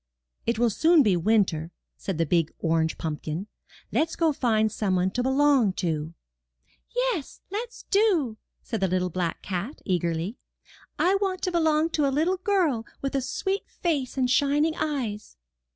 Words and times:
''It 0.47 0.57
will 0.57 0.71
soon 0.71 1.03
be 1.03 1.15
winter, 1.15 1.69
said 1.95 2.17
the 2.17 2.25
big 2.25 2.51
orange 2.57 2.97
pumpkin; 2.97 3.45
*'let*s 3.91 4.15
go 4.15 4.33
find 4.33 4.71
some 4.71 4.95
one 4.95 5.11
to 5.11 5.21
belong 5.21 5.73
to. 5.73 6.15
''Yes, 6.89 7.41
let*s 7.51 7.85
do, 7.91 8.37
said 8.63 8.79
the 8.79 8.87
little 8.87 9.11
black 9.11 9.43
cat, 9.43 9.79
eagerly. 9.85 10.37
"I 10.97 11.17
want 11.21 11.43
to 11.43 11.51
belong 11.51 11.91
to 11.91 12.07
a 12.07 12.17
little 12.17 12.37
girl 12.37 12.83
with 13.03 13.13
a 13.13 13.21
sweet 13.21 13.69
face 13.69 14.17
and 14.17 14.27
shining 14.27 14.73
eyes. 14.75 15.37